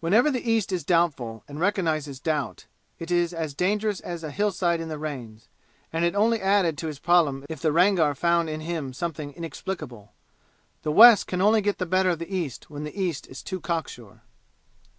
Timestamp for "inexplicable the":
9.34-10.92